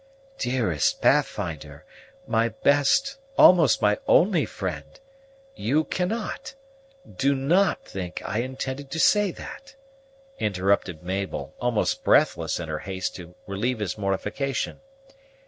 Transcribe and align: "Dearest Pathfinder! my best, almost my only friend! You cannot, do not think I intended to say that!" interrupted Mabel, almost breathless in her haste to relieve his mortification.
"Dearest 0.39 0.99
Pathfinder! 0.99 1.85
my 2.25 2.49
best, 2.49 3.19
almost 3.37 3.83
my 3.83 3.99
only 4.07 4.47
friend! 4.47 4.99
You 5.55 5.83
cannot, 5.83 6.55
do 7.17 7.35
not 7.35 7.85
think 7.85 8.19
I 8.25 8.39
intended 8.39 8.89
to 8.89 8.99
say 8.99 9.29
that!" 9.29 9.75
interrupted 10.39 11.03
Mabel, 11.03 11.53
almost 11.61 12.03
breathless 12.03 12.59
in 12.59 12.67
her 12.67 12.79
haste 12.79 13.15
to 13.17 13.35
relieve 13.45 13.77
his 13.77 13.95
mortification. 13.95 14.79